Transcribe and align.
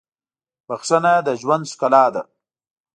•بښنه 0.67 1.13
د 1.25 1.27
ژوند 1.41 1.63
ښکلا 1.71 2.05
ده. 2.13 2.21